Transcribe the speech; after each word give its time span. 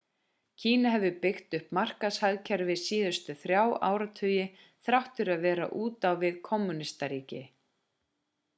kína 0.61 0.93
hefur 0.93 1.17
byggt 1.25 1.57
upp 1.57 1.67
markaðshagkerfi 1.77 2.77
síðustu 2.85 3.35
þrjá 3.43 3.61
áratugi 3.89 4.47
þrátt 4.89 5.21
fyrir 5.21 5.35
að 5.37 5.45
vera 5.49 5.71
út 5.83 6.09
á 6.09 6.11
við 6.25 6.43
kommúnískt 6.51 7.09
ríki 7.15 7.43